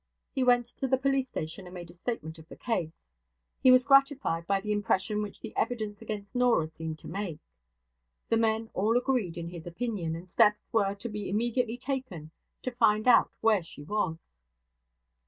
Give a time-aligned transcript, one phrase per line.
[0.33, 3.05] He went to the police station and made a statement of the case.
[3.61, 7.37] He was gratified by the impression which the evidence against Norah seemed to make.
[8.29, 12.31] The men all agreed in his opinion, and steps were to be immediately taken
[12.63, 14.27] to find out where she was.